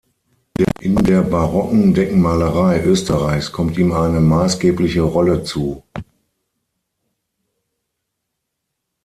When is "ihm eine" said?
3.77-4.19